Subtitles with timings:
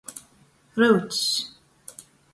[0.77, 1.23] Ryucs.